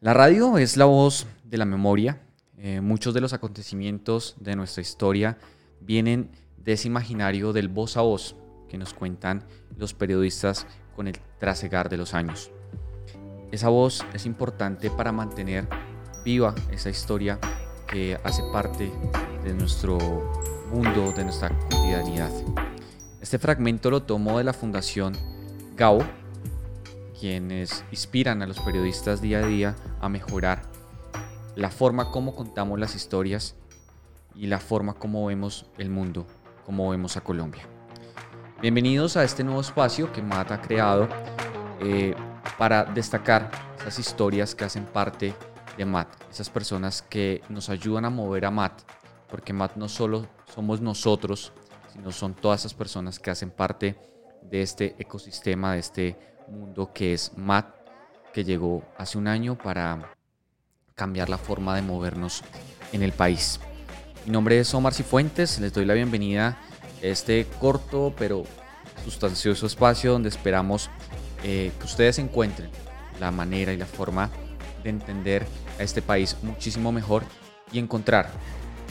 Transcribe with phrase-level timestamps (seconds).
[0.00, 2.20] La radio es la voz de la memoria.
[2.56, 5.38] Eh, muchos de los acontecimientos de nuestra historia
[5.80, 8.36] vienen de ese imaginario del voz a voz
[8.68, 9.42] que nos cuentan
[9.76, 12.52] los periodistas con el trasegar de los años.
[13.50, 15.66] Esa voz es importante para mantener
[16.24, 17.40] viva esa historia
[17.88, 18.92] que hace parte
[19.42, 19.98] de nuestro
[20.70, 22.30] mundo, de nuestra cotidianidad.
[23.20, 25.16] Este fragmento lo tomo de la Fundación
[25.74, 25.98] GAO,
[27.18, 30.62] quienes inspiran a los periodistas día a día a mejorar
[31.56, 33.56] la forma como contamos las historias
[34.34, 36.26] y la forma como vemos el mundo,
[36.64, 37.66] como vemos a Colombia.
[38.60, 41.08] Bienvenidos a este nuevo espacio que MAT ha creado
[41.80, 42.14] eh,
[42.56, 45.34] para destacar esas historias que hacen parte
[45.76, 48.82] de MAT, esas personas que nos ayudan a mover a MAT,
[49.28, 51.52] porque MAT no solo somos nosotros,
[51.92, 53.96] sino son todas esas personas que hacen parte
[54.42, 57.66] de este ecosistema, de este mundo que es MAT,
[58.32, 60.12] que llegó hace un año para
[60.94, 62.42] cambiar la forma de movernos
[62.92, 63.60] en el país.
[64.26, 68.44] Mi nombre es Omar Cifuentes, les doy la bienvenida a este corto pero
[69.04, 70.90] sustancioso espacio donde esperamos
[71.44, 72.70] eh, que ustedes encuentren
[73.20, 74.30] la manera y la forma
[74.82, 75.46] de entender
[75.78, 77.22] a este país muchísimo mejor
[77.72, 78.30] y encontrar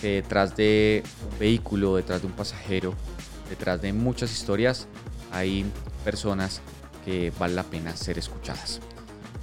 [0.02, 2.94] que detrás de un vehículo, detrás de un pasajero,
[3.50, 4.88] detrás de muchas historias,
[5.32, 5.66] hay
[6.04, 6.62] personas
[7.08, 8.82] que vale la pena ser escuchadas.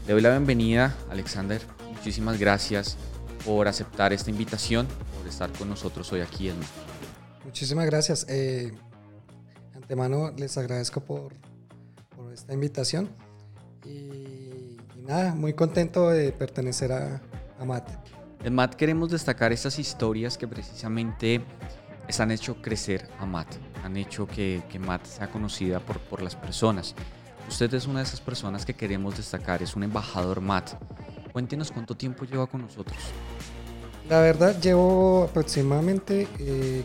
[0.06, 1.62] Le doy la bienvenida, Alexander.
[1.94, 2.98] Muchísimas gracias
[3.42, 6.56] por aceptar esta invitación, por estar con nosotros hoy aquí en
[7.42, 8.26] Muchísimas gracias.
[8.28, 8.70] Eh,
[9.74, 11.32] antemano les agradezco por,
[12.14, 13.08] por esta invitación
[13.86, 17.22] y, nada, muy contento de pertenecer a,
[17.58, 17.88] a MAT.
[18.44, 21.41] En MAT queremos destacar estas historias que precisamente
[22.19, 26.36] han hecho crecer a MAT, han hecho que, que MAT sea conocida por, por las
[26.36, 26.94] personas.
[27.49, 30.71] Usted es una de esas personas que queremos destacar, es un embajador MAT.
[31.32, 32.97] Cuéntenos cuánto tiempo lleva con nosotros.
[34.09, 36.84] La verdad, llevo aproximadamente eh,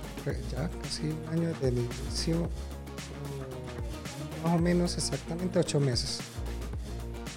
[0.52, 2.50] ya casi un año desde el inicio,
[4.44, 6.19] más o menos exactamente ocho meses.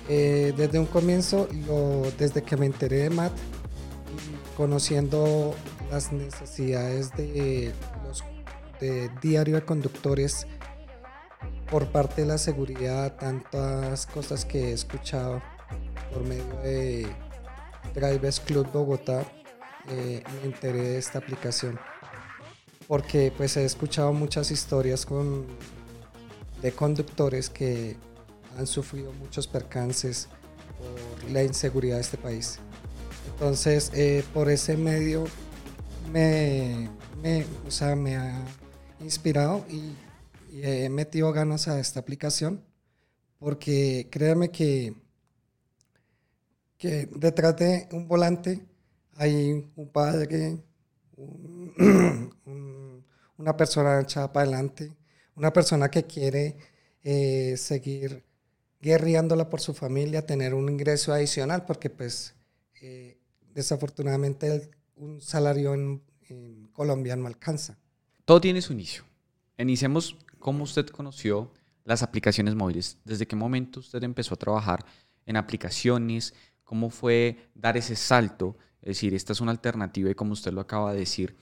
[0.08, 3.32] Eh, desde un comienzo, lo, desde que me enteré de MAT,
[4.56, 5.54] conociendo
[5.90, 7.72] las necesidades de
[8.06, 8.22] los
[8.80, 10.46] de diario de conductores
[11.72, 15.40] por parte de la seguridad, tantas cosas que he escuchado
[16.12, 17.06] por medio de
[17.94, 19.24] Drivers Club Bogotá,
[19.88, 21.80] eh, me enteré de esta aplicación.
[22.86, 25.46] Porque pues he escuchado muchas historias con,
[26.60, 27.96] de conductores que
[28.58, 30.28] han sufrido muchos percances
[30.76, 32.58] por la inseguridad de este país.
[33.32, 35.24] Entonces, eh, por ese medio
[36.12, 36.90] me,
[37.22, 38.44] me, o sea, me ha
[39.00, 39.94] inspirado y,
[40.52, 42.62] he metido ganas a esta aplicación
[43.38, 44.94] porque créanme que,
[46.78, 48.64] que detrás de un volante
[49.16, 50.58] hay un padre,
[53.36, 54.92] una persona echada para adelante,
[55.34, 56.56] una persona que quiere
[57.02, 58.22] eh, seguir
[58.80, 62.34] guerreándola por su familia, tener un ingreso adicional, porque pues
[62.80, 63.18] eh,
[63.54, 66.02] desafortunadamente un salario en,
[66.72, 67.76] Colombia no alcanza.
[68.24, 69.04] Todo tiene su inicio.
[69.58, 71.52] Iniciemos cómo usted conoció
[71.84, 72.98] las aplicaciones móviles.
[73.04, 74.84] ¿Desde qué momento usted empezó a trabajar
[75.24, 76.34] en aplicaciones?
[76.64, 78.58] ¿Cómo fue dar ese salto?
[78.82, 81.36] Es decir, esta es una alternativa y como usted lo acaba de decir,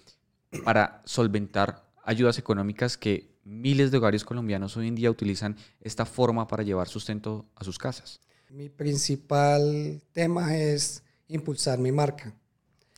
[0.64, 6.46] para solventar ayudas económicas que miles de hogares colombianos hoy en día utilizan esta forma
[6.46, 8.20] para llevar sustento a sus casas.
[8.50, 12.34] Mi principal tema es impulsar mi marca.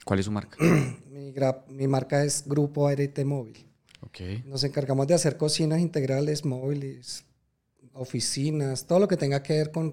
[0.05, 0.56] ¿Cuál es su marca?
[1.69, 3.72] mi, marca es Grupo Arete Móvil.
[4.12, 4.43] Okay.
[4.47, 7.25] Nos encargamos de hacer cocinas integrales, móviles,
[7.94, 9.91] oficinas, todo lo que tenga que ver con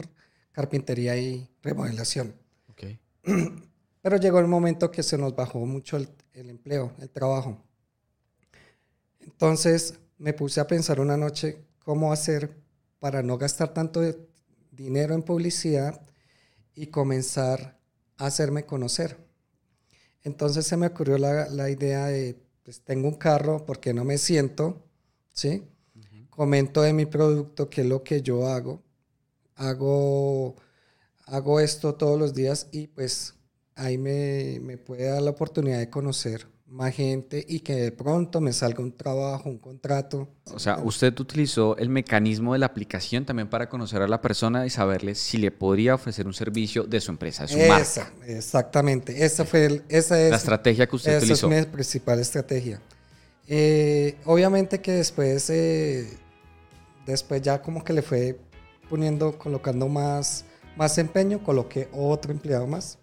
[0.51, 2.35] carpintería y remodelación.
[2.67, 2.99] Okay.
[4.01, 7.63] Pero llegó el momento que se nos bajó mucho el, el empleo, el trabajo.
[9.21, 12.57] Entonces me puse a pensar una noche cómo hacer
[12.99, 14.01] para no gastar tanto
[14.71, 16.01] dinero en publicidad
[16.75, 17.79] y comenzar
[18.19, 19.17] hacerme conocer.
[20.23, 22.37] Entonces se me ocurrió la, idea de,
[22.69, 24.85] pues tengo un carro, ¿por qué no me siento?
[25.33, 25.63] ¿Sí?
[26.29, 28.83] Comento de mi producto, qué es lo que yo hago.
[29.55, 30.55] Hago
[31.25, 33.33] hago esto todos los días y pues
[33.73, 38.41] ahí me, me puede dar la oportunidad de conocer más gente y que de pronto
[38.41, 40.27] me salga un trabajo, un contrato.
[40.53, 44.65] O sea, usted utilizó el mecanismo de la aplicación también para conocer a la persona
[44.65, 49.25] y saberle si le podría ofrecer un servicio de su empresa, de su esa, Exactamente,
[49.25, 51.47] esa fue el, esa es la estrategia que usted utilizó.
[51.47, 52.81] Esa es mi principal estrategia.
[53.47, 56.07] Eh, obviamente que después, eh,
[57.05, 58.39] después ya como que le fue
[58.89, 60.45] poniendo, colocando más,
[60.77, 62.99] más empeño, coloqué otro empleado más.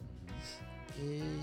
[1.03, 1.36] Y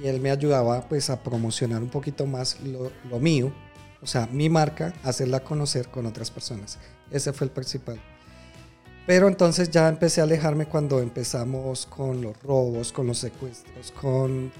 [0.00, 3.52] y él me ayudaba pues a promocionar un poquito más lo, mío,
[4.00, 6.78] o sea, mi marca, hacerla conocer con otras personas.
[7.10, 8.00] Ese fue el principal.
[9.06, 14.52] Pero entonces ya empecé a alejarme cuando empezamos con los robos, con los secuestros, con...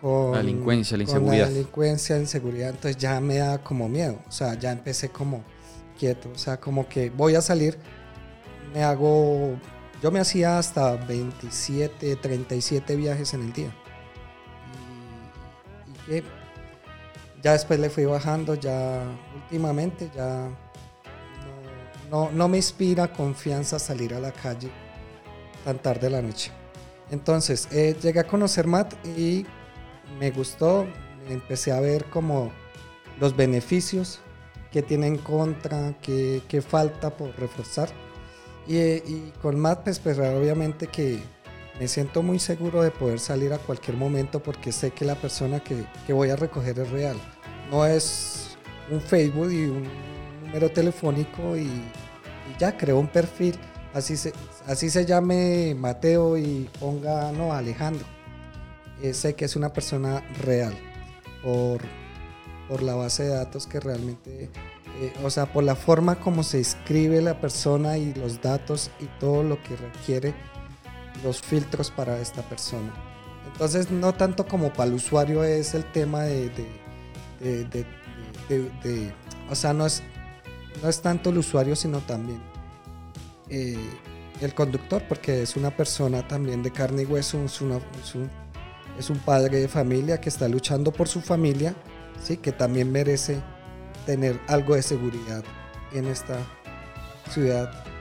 [0.00, 1.44] con la delincuencia, la inseguridad.
[1.44, 2.70] la delincuencia, inseguridad.
[2.70, 4.18] Entonces ya me da como miedo.
[4.28, 5.44] O sea, ya empecé como
[5.98, 6.28] quieto.
[6.34, 7.78] O sea, como que voy a salir,
[8.74, 9.56] me hago...
[10.02, 13.72] Yo me hacía hasta 27, 37 viajes en el día
[17.42, 19.02] ya después le fui bajando, ya
[19.34, 20.48] últimamente ya
[22.10, 24.70] no, no, me inspira confianza salir a la calle
[25.64, 26.50] tan tarde de la noche.
[27.10, 29.46] Entonces, eh, llegué a conocer Matt y
[30.18, 30.86] me gustó,
[31.28, 32.52] empecé a ver como
[33.18, 34.20] los beneficios
[34.70, 37.88] que tiene en contra, que, falta por reforzar.
[38.66, 41.18] Y, y con Matt, pues, pues obviamente que
[41.78, 45.60] me siento muy seguro de poder salir a cualquier momento porque sé que la persona
[45.60, 47.16] que, voy a recoger es real.
[47.70, 48.56] No es
[48.90, 49.88] un Facebook y un
[50.44, 51.68] número telefónico y,
[52.58, 53.58] ya creo un perfil.
[53.94, 54.32] Así se,
[54.66, 58.06] así se llame Mateo y ponga, no, Alejandro.
[59.02, 60.74] Eh, sé que es una persona real
[61.42, 61.80] por,
[62.68, 64.50] por la base de datos que realmente,
[65.00, 69.06] eh, o sea, por la forma como se escribe la persona y los datos y
[69.18, 70.34] todo lo que requiere
[71.22, 72.92] los filtros para esta persona.
[73.52, 76.50] Entonces, no tanto como para el usuario es el tema de,
[79.50, 80.02] o sea, no es,
[80.82, 82.40] no es tanto el usuario, sino también
[83.48, 83.76] eh,
[84.40, 87.60] el conductor, porque es una persona también de carne y hueso, es, es,
[88.14, 88.30] un,
[88.98, 91.74] es un padre de familia que está luchando por su familia,
[92.22, 92.38] ¿sí?
[92.38, 93.40] que también merece
[94.06, 95.44] tener algo de seguridad
[95.92, 96.38] en esta
[97.30, 97.91] ciudad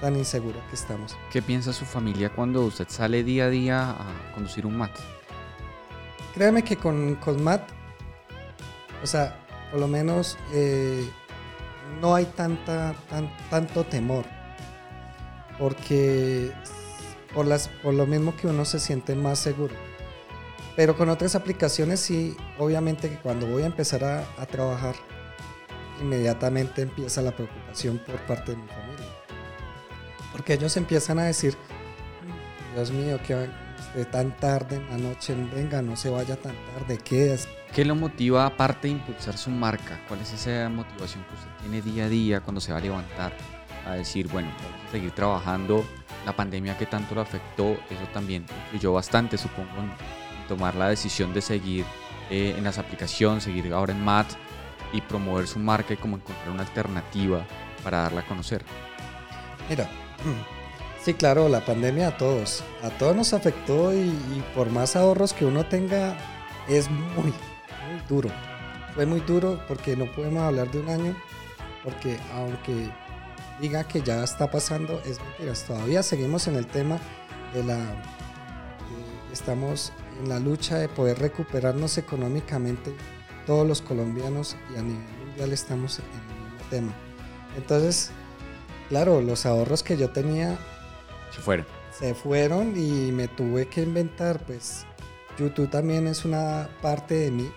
[0.00, 1.16] tan inseguro que estamos.
[1.30, 4.92] ¿Qué piensa su familia cuando usted sale día a día a conducir un MAT?
[6.34, 7.62] Créeme que con, con MAT,
[9.02, 9.38] o sea,
[9.70, 11.08] por lo menos eh,
[12.00, 14.24] no hay tanta, tan, tanto temor,
[15.58, 16.52] porque
[17.34, 19.74] por, las, por lo mismo que uno se siente más seguro.
[20.76, 24.94] Pero con otras aplicaciones sí, obviamente que cuando voy a empezar a, a trabajar,
[26.02, 29.15] inmediatamente empieza la preocupación por parte de mi familia
[30.36, 31.56] porque ellos empiezan a decir,
[32.74, 33.48] Dios mío, que
[34.12, 37.48] tan tarde en la noche, venga, no se vaya tan tarde, ¿qué es?
[37.72, 39.98] ¿Qué lo motiva aparte de impulsar su marca?
[40.06, 43.32] ¿Cuál es esa motivación que usted tiene día a día cuando se va a levantar
[43.86, 45.86] a decir, bueno, vamos a seguir trabajando?
[46.26, 49.90] La pandemia que tanto lo afectó, eso también influyó bastante, supongo, en
[50.48, 51.86] tomar la decisión de seguir
[52.28, 54.26] eh, en las aplicaciones, seguir ahora en MAT
[54.92, 57.46] y promover su marca y como encontrar una alternativa
[57.82, 58.62] para darla a conocer.
[59.70, 59.88] Mira,
[61.02, 65.44] Sí, claro, la pandemia a todos, a todos nos afectó y, por más ahorros que
[65.44, 66.16] uno tenga,
[66.68, 68.28] es muy, muy duro.
[68.94, 71.16] Fue muy duro porque no podemos hablar de un año,
[71.84, 72.90] porque aunque
[73.60, 76.98] diga que ya está pasando, es mentira, todavía seguimos en el tema
[77.54, 77.78] de la...
[79.32, 82.92] estamos en la lucha de poder recuperarnos económicamente
[83.46, 86.92] todos los colombianos y a nivel mundial estamos en el mismo tema.
[87.56, 88.10] Entonces,
[88.88, 90.58] claro, los ahorros que yo tenía
[91.30, 91.66] se fueron.
[91.90, 94.86] Se fueron y me tuve que inventar, pues
[95.38, 97.50] YouTube también es una parte de mí.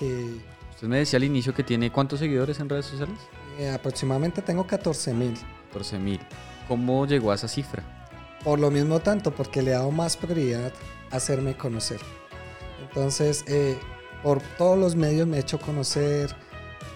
[0.00, 3.18] Usted me decía al inicio que tiene cuántos seguidores en redes sociales?
[3.58, 5.34] Eh, aproximadamente tengo 14 mil.
[5.68, 6.20] 14 mil.
[6.68, 7.82] ¿Cómo llegó a esa cifra?
[8.44, 10.72] Por lo mismo tanto, porque le he dado más prioridad
[11.10, 12.00] a hacerme conocer.
[12.80, 13.76] Entonces, eh,
[14.22, 16.34] por todos los medios me he hecho conocer.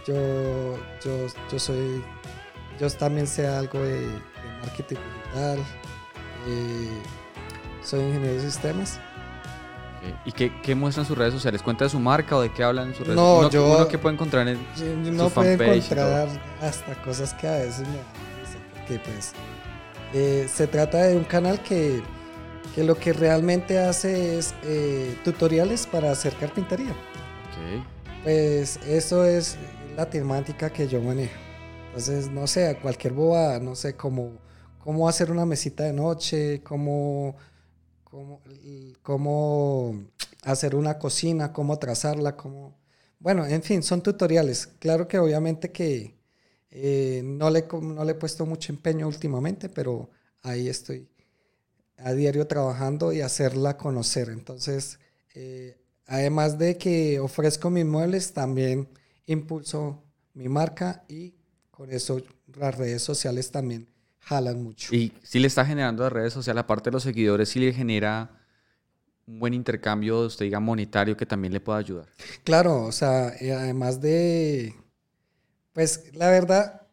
[0.07, 2.05] Yo, yo, yo soy
[2.81, 4.07] yo también sé algo de,
[4.61, 5.59] marketing digital.
[6.49, 7.03] Eh,
[7.83, 9.01] soy ingeniero de sistemas.
[10.25, 11.63] ¿Y qué, qué, muestran sus redes sociales?
[11.63, 13.45] ¿Cuenta de su marca o de qué hablan en sus redes sociales?
[13.45, 13.77] No, yo...
[13.77, 16.29] Uno que puede encontrar en yo, No puede encontrar
[16.61, 17.99] hasta cosas que a veces me
[18.73, 19.33] porque pues
[20.13, 22.03] eh, se trata de un canal que,
[22.75, 26.91] que, lo que realmente hace es eh, tutoriales para hacer carpintería.
[26.91, 27.85] Okay.
[28.25, 29.57] Pues eso es
[29.97, 31.39] la temática que yo manejo.
[31.93, 34.39] Entonces, no sé, cualquier boba, no sé, cómo,
[34.79, 37.37] cómo hacer una mesita de noche, cómo,
[38.03, 38.41] cómo,
[39.03, 40.03] cómo
[40.43, 42.79] hacer una cocina, cómo trazarla, cómo...
[43.19, 44.69] Bueno, en fin, son tutoriales.
[44.79, 46.17] Claro que obviamente que
[46.71, 50.09] eh, no, le, no le he puesto mucho empeño últimamente, pero
[50.41, 51.11] ahí estoy
[51.99, 54.31] a diario trabajando y hacerla conocer.
[54.31, 54.99] Entonces,
[55.35, 58.89] eh, además de que ofrezco mis muebles, también
[59.27, 61.35] impulso mi marca y
[61.73, 62.23] con eso
[62.55, 63.89] las redes sociales también
[64.21, 64.95] jalan mucho.
[64.95, 68.31] Y si le está generando las redes sociales, aparte de los seguidores, si le genera
[69.27, 72.07] un buen intercambio, usted diga, monetario que también le pueda ayudar.
[72.45, 74.77] Claro, o sea, además de,
[75.73, 76.87] pues la verdad,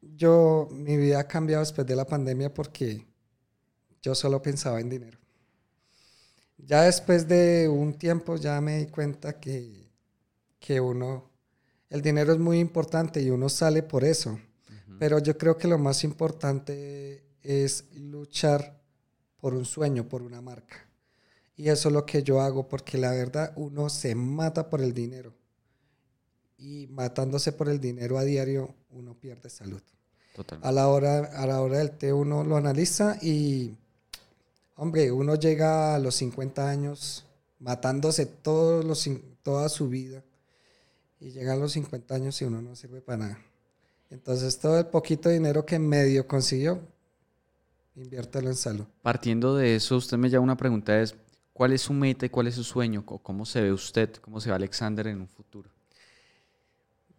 [0.00, 3.06] yo, mi vida ha cambiado después de la pandemia porque
[4.02, 5.18] yo solo pensaba en dinero.
[6.58, 9.90] Ya después de un tiempo ya me di cuenta que,
[10.58, 11.30] que uno,
[11.94, 14.36] el dinero es muy importante y uno sale por eso.
[14.98, 18.80] Pero yo creo que lo más importante es luchar
[19.40, 20.88] por un sueño, por una marca.
[21.56, 24.92] Y eso es lo que yo hago porque la verdad uno se mata por el
[24.92, 25.34] dinero.
[26.58, 29.80] Y matándose por el dinero a diario uno pierde salud.
[30.62, 33.76] A la hora, a la hora del té uno lo analiza y
[34.74, 37.24] Hombre, uno llega a los 50 años
[37.60, 39.08] matándose todos los,
[39.44, 40.24] toda su vida
[41.20, 43.38] y llega a los 50 años y uno no sirve para nada.
[44.10, 46.80] Entonces todo el poquito dinero que medio consiguió,
[47.96, 48.84] inviértelo en salud.
[49.02, 51.14] Partiendo de eso, usted me lleva una pregunta, es
[51.52, 53.04] ¿cuál es su meta y cuál es su sueño?
[53.04, 54.14] ¿Cómo se ve usted?
[54.16, 55.70] ¿Cómo se ve Alexander en un futuro?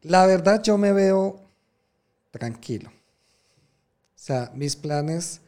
[0.01, 1.41] La verdad yo me veo
[2.31, 2.89] tranquilo.
[2.89, 5.41] O sea, mis planes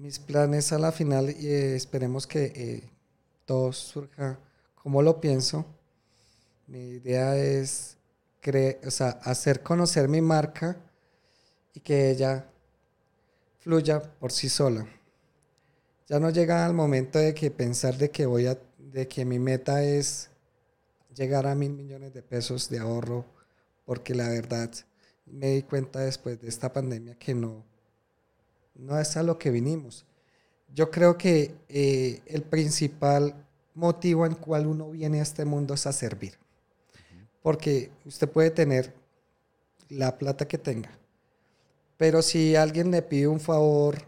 [0.00, 2.90] mis planes a la final eh, esperemos que eh,
[3.44, 4.38] todo surja
[4.74, 5.66] como lo pienso.
[6.70, 7.96] Mi idea es
[9.24, 10.76] hacer conocer mi marca
[11.74, 12.46] y que ella
[13.58, 14.86] fluya por sí sola.
[16.06, 19.40] Ya no llega el momento de que pensar de que voy a, de que mi
[19.40, 20.30] meta es
[21.12, 23.24] llegar a mil millones de pesos de ahorro,
[23.84, 24.70] porque la verdad
[25.26, 27.64] me di cuenta después de esta pandemia que no,
[28.76, 30.06] no es a lo que vinimos.
[30.72, 33.34] Yo creo que eh, el principal
[33.74, 36.38] motivo en cual uno viene a este mundo es a servir.
[37.42, 38.92] Porque usted puede tener
[39.88, 40.90] la plata que tenga,
[41.96, 44.06] pero si alguien le pide un favor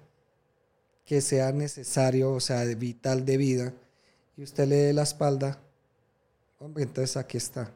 [1.04, 3.74] que sea necesario, o sea, vital de vida,
[4.36, 5.58] y usted le dé la espalda,
[6.58, 7.70] hombre, entonces aquí está.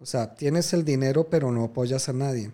[0.00, 2.52] O sea, tienes el dinero, pero no apoyas a nadie.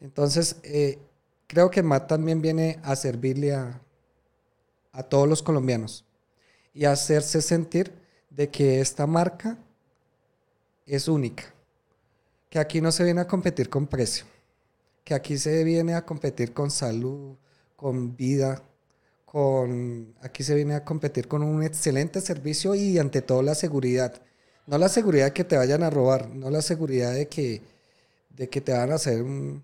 [0.00, 0.98] Entonces, eh,
[1.46, 3.80] creo que Matt también viene a servirle a,
[4.92, 6.04] a todos los colombianos
[6.74, 7.92] y hacerse sentir
[8.30, 9.58] de que esta marca
[10.94, 11.44] es única,
[12.48, 14.24] que aquí no se viene a competir con precio,
[15.04, 17.36] que aquí se viene a competir con salud,
[17.76, 18.62] con vida,
[19.24, 24.20] con aquí se viene a competir con un excelente servicio y ante todo la seguridad.
[24.66, 27.62] No la seguridad de que te vayan a robar, no la seguridad de que,
[28.30, 29.62] de que te van a hacer un,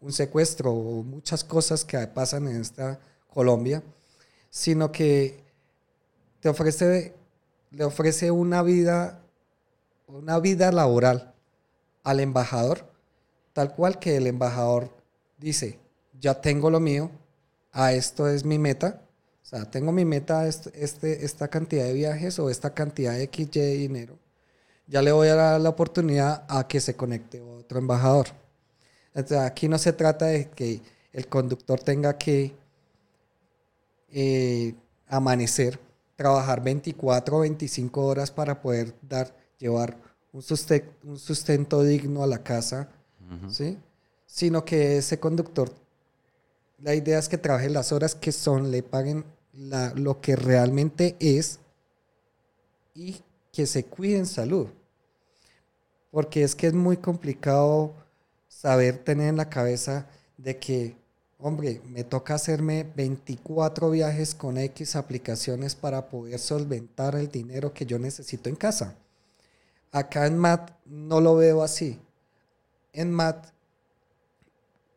[0.00, 3.82] un secuestro o muchas cosas que pasan en esta Colombia,
[4.50, 5.42] sino que
[6.40, 7.14] te ofrece,
[7.70, 9.23] le ofrece una vida,
[10.06, 11.34] una vida laboral
[12.02, 12.86] al embajador,
[13.52, 14.90] tal cual que el embajador
[15.38, 15.78] dice,
[16.20, 17.10] ya tengo lo mío,
[17.72, 19.02] a esto es mi meta,
[19.42, 23.60] o sea, tengo mi meta, este, esta cantidad de viajes o esta cantidad de XY
[23.60, 24.18] de dinero,
[24.86, 28.28] ya le voy a dar la oportunidad a que se conecte otro embajador
[29.40, 30.80] aquí no se trata de que
[31.12, 32.52] el conductor tenga que
[34.10, 34.74] eh,
[35.08, 35.78] amanecer,
[36.16, 39.96] trabajar 24 o 25 horas para poder dar, llevar
[40.32, 42.88] un sustento, digno a la casa,
[43.48, 43.78] ¿sí?
[44.26, 45.72] sino que ese conductor,
[46.78, 51.60] la idea es que trabaje las horas que son, le paguen lo que realmente es
[52.94, 54.66] y que se cuide en salud.
[56.10, 57.94] Porque es que es muy complicado
[58.48, 60.06] saber tener en la cabeza
[60.36, 60.96] de que,
[61.38, 67.86] hombre, me toca hacerme 24 viajes con X aplicaciones para poder solventar el dinero que
[67.86, 68.96] yo necesito en casa.
[69.94, 72.00] Acá en MAT no lo veo así.
[72.92, 73.46] En MAT,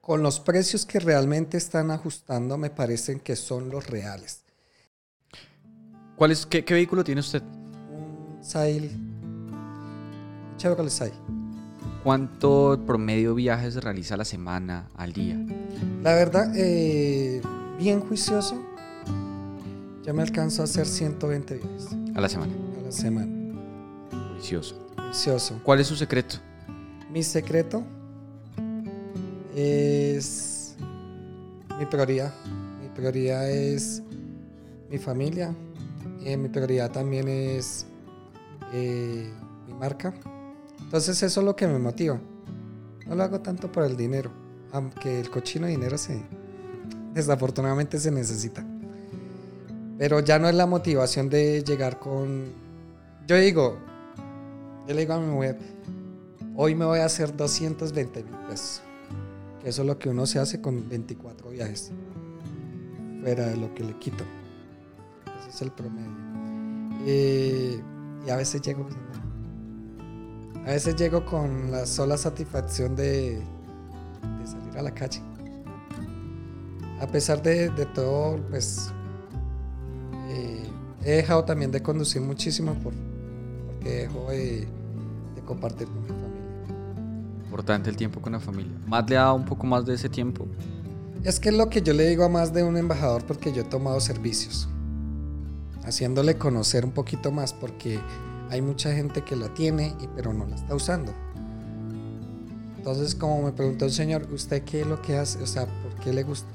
[0.01, 4.41] con los precios que realmente están ajustando, me parecen que son los reales.
[6.15, 7.43] ¿Cuál es, qué, vehículo tiene usted?
[7.43, 8.89] Un Sail.
[10.57, 11.13] Chevrolet Sail.
[12.03, 15.37] ¿Cuánto promedio viajes realiza a la semana, al día?
[16.01, 17.39] La verdad, eh,
[17.77, 18.65] bien juicioso.
[20.01, 21.87] Ya me alcanzo a hacer 120 viajes.
[22.15, 22.53] ¿A la semana?
[22.79, 23.31] A la semana.
[24.33, 24.86] Juicioso.
[25.63, 26.37] ¿Cuál es su secreto?
[27.11, 27.83] Mi secreto
[29.55, 30.75] es
[31.79, 32.33] mi prioridad.
[32.81, 34.03] Mi prioridad es
[34.89, 35.55] mi familia.
[36.23, 37.85] Eh, mi prioridad también es
[38.73, 39.31] eh,
[39.65, 40.13] mi marca.
[40.81, 42.19] Entonces eso es lo que me motiva.
[43.07, 44.31] No lo hago tanto por el dinero,
[44.71, 46.21] aunque el cochino dinero se,
[47.13, 48.65] desafortunadamente se necesita.
[49.97, 52.45] Pero ya no es la motivación de llegar con...
[53.25, 53.77] Yo digo,
[54.87, 55.57] yo le digo a mi mujer,
[56.55, 58.81] hoy me voy a hacer 220 mil pesos.
[59.61, 61.91] Que eso es lo que uno se hace con 24 viajes.
[63.21, 64.23] Fuera de lo que le quito.
[65.41, 66.09] Ese es el promedio.
[67.05, 67.81] Eh,
[68.25, 68.87] y a veces llego
[70.65, 73.41] A veces llego con la sola satisfacción de,
[74.45, 75.21] salir a la calle.
[77.01, 78.93] A pesar de, de todo, pues
[80.29, 80.63] eh,
[81.03, 82.93] he dejado también de conducir muchísimo por,
[83.89, 84.67] dejo de,
[85.35, 87.43] de compartir con mi familia.
[87.43, 88.73] Importante el tiempo con la familia.
[88.87, 90.47] ¿Más le ha dado un poco más de ese tiempo?
[91.23, 93.63] Es que es lo que yo le digo a más de un embajador porque yo
[93.63, 94.69] he tomado servicios,
[95.83, 97.99] haciéndole conocer un poquito más porque
[98.49, 101.11] hay mucha gente que la tiene y pero no la está usando.
[102.77, 105.41] Entonces, como me preguntó el señor, ¿usted qué es lo que hace?
[105.43, 106.47] O sea, ¿por qué le gusta?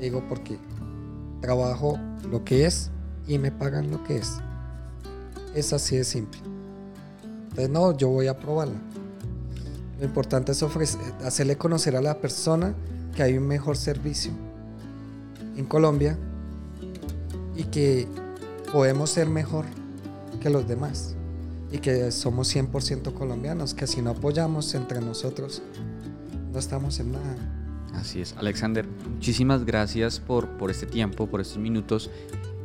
[0.00, 0.58] Digo, porque
[1.42, 1.98] trabajo
[2.30, 2.90] lo que es
[3.26, 4.38] y me pagan lo que es.
[5.54, 6.40] Es así de simple.
[7.50, 8.80] Entonces, no, yo voy a probarla.
[9.98, 12.74] Lo importante es ofrecer, hacerle conocer a la persona
[13.16, 14.30] que hay un mejor servicio
[15.56, 16.16] en Colombia
[17.56, 18.06] y que
[18.72, 19.64] podemos ser mejor
[20.40, 21.16] que los demás
[21.72, 25.62] y que somos 100% colombianos, que si no apoyamos entre nosotros
[26.52, 27.36] no estamos en nada.
[27.94, 32.10] Así es, Alexander, muchísimas gracias por, por este tiempo, por estos minutos.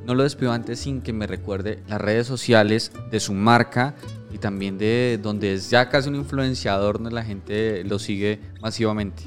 [0.06, 3.96] No lo despido antes sin que me recuerde las redes sociales de su marca
[4.34, 9.24] y también de donde es ya casi un influenciador donde la gente lo sigue masivamente.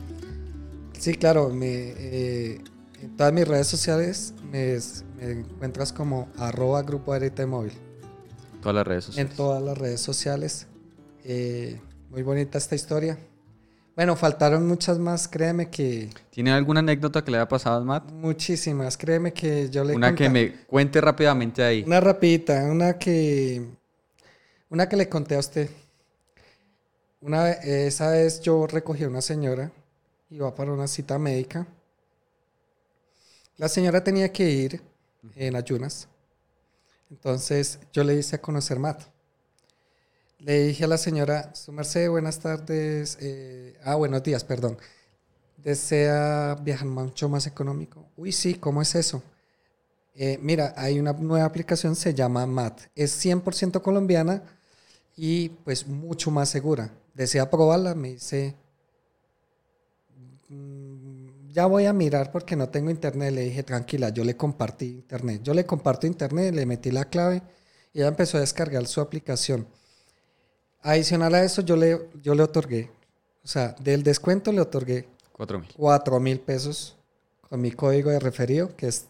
[0.98, 2.60] Sí, claro, me, eh,
[3.00, 4.78] en todas mis redes sociales me,
[5.18, 7.72] me encuentras como arroba grupo Arete Móvil.
[8.60, 9.30] Todas las redes sociales.
[9.30, 10.66] En todas las redes sociales.
[11.24, 13.18] Eh, muy bonita esta historia.
[13.96, 16.10] Bueno, faltaron muchas más, créeme que...
[16.28, 18.12] ¿Tiene alguna anécdota que le haya pasado a Matt?
[18.12, 19.94] Muchísimas, créeme que yo le...
[19.94, 21.82] Una que me cuente rápidamente ahí.
[21.86, 23.66] Una rapidita, una que...
[24.68, 25.70] Una que le conté a usted.
[27.22, 29.72] Una esa vez yo recogí a una señora,
[30.28, 31.66] iba para una cita médica.
[33.56, 34.82] La señora tenía que ir
[35.36, 36.06] en ayunas.
[37.10, 39.15] Entonces yo le hice a conocer Matt.
[40.38, 43.16] Le dije a la señora, su merced, buenas tardes.
[43.20, 44.76] eh, ah, buenos días, perdón.
[45.58, 48.06] ¿Desea viajar mucho más económico?
[48.16, 49.22] Uy, sí, ¿cómo es eso?
[50.14, 52.80] Eh, mira, hay una nueva aplicación, se llama MAT.
[52.96, 54.42] Es 100% colombiana
[55.16, 56.90] y pues mucho más segura.
[57.14, 57.94] ¿Desea probarla?
[57.94, 58.54] Me dice,
[60.48, 63.32] "Mm, ya voy a mirar porque no tengo internet.
[63.32, 65.42] Le dije, tranquila, yo le compartí internet.
[65.42, 67.42] Yo le comparto internet, le metí la clave
[67.92, 69.66] y ella empezó a descargar su aplicación.
[70.82, 72.90] Adicional a eso, yo le, yo le otorgué,
[73.42, 75.68] o sea, del descuento le otorgué 4 mil.
[75.76, 76.96] 4 mil pesos
[77.48, 79.06] con mi código de referido, que es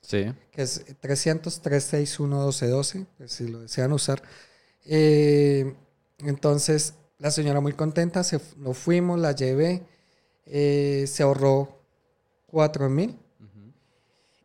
[0.00, 0.32] Sí.
[0.52, 4.22] que es 300 361 1212, pues si lo desean usar.
[4.86, 5.74] Eh,
[6.20, 9.82] entonces, la señora muy contenta, se, nos fuimos, la llevé,
[10.46, 11.80] eh, se ahorró
[12.46, 13.18] 4 mil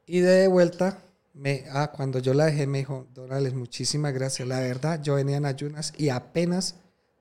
[0.06, 1.02] y de vuelta,
[1.34, 4.48] me, ah, cuando yo la dejé, me dijo, Dorales, muchísimas gracias.
[4.48, 6.76] La verdad, yo venía en ayunas y apenas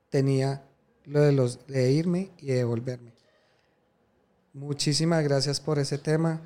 [0.09, 0.63] tenía
[1.05, 3.13] lo de, los, de irme y de devolverme.
[4.53, 6.41] Muchísimas gracias por ese tema.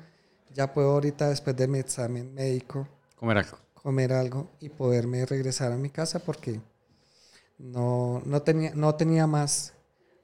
[0.54, 3.58] Ya puedo ahorita, después de mi examen médico, Comer algo.
[3.74, 6.60] comer algo y poderme regresar a mi casa porque
[7.58, 9.74] no, no, tenía, no tenía más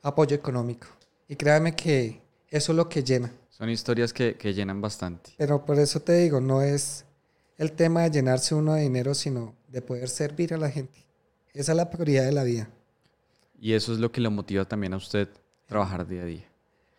[0.02, 0.87] apoyo económico.
[1.28, 3.33] Y créame que eso es lo que llena.
[3.50, 5.33] Son historias que, que llenan bastante.
[5.37, 7.04] Pero por eso te digo, no es
[7.59, 11.05] el tema de llenarse uno de dinero, sino de poder servir a la gente.
[11.53, 12.69] Esa es la prioridad de la vida.
[13.61, 15.29] Y eso es lo que lo motiva también a usted
[15.67, 16.49] trabajar día a día.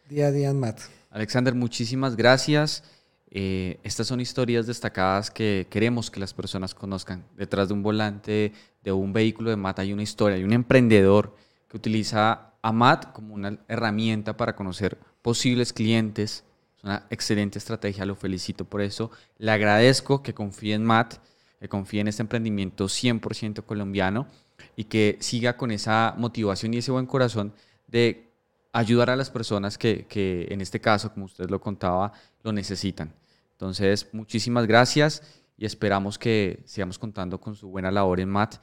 [0.10, 0.80] Día a día en Mat.
[1.10, 2.84] Alexander, muchísimas gracias.
[3.32, 7.26] Eh, estas son historias destacadas que queremos que las personas conozcan.
[7.36, 11.36] Detrás de un volante, de un vehículo de MAT hay una historia, hay un emprendedor
[11.68, 16.46] que utiliza a MAT como una herramienta para conocer posibles clientes.
[16.86, 19.10] Una excelente estrategia, lo felicito por eso.
[19.40, 21.16] Le agradezco que confíe en MAT,
[21.60, 24.28] que confíe en este emprendimiento 100% colombiano
[24.76, 27.56] y que siga con esa motivación y ese buen corazón
[27.88, 28.30] de
[28.72, 33.16] ayudar a las personas que, que, en este caso, como usted lo contaba, lo necesitan.
[33.54, 35.24] Entonces, muchísimas gracias
[35.58, 38.58] y esperamos que sigamos contando con su buena labor en MAT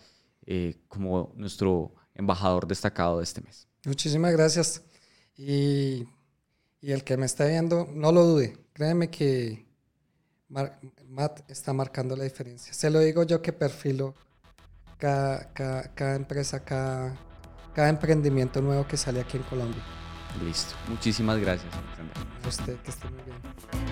[0.46, 3.66] eh, como nuestro embajador destacado de este mes.
[3.84, 4.80] Muchísimas gracias.
[6.82, 8.58] Y el que me está viendo, no lo dude.
[8.72, 9.64] Créeme que
[10.48, 12.74] Matt está marcando la diferencia.
[12.74, 14.14] Se lo digo yo que perfilo
[14.98, 17.16] cada, cada, empresa, cada,
[17.72, 19.82] cada emprendimiento nuevo que sale aquí en Colombia.
[20.44, 20.74] Listo.
[20.88, 22.16] Muchísimas gracias, Alexander.
[22.44, 23.91] A usted, que esté muy bien.